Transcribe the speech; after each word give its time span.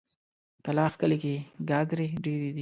کلاخ 0.65 0.93
کلي 1.01 1.17
کې 1.23 1.35
ګاګرې 1.69 2.07
ډېرې 2.23 2.49
دي. 2.55 2.59